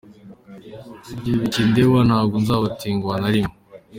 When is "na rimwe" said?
3.21-3.55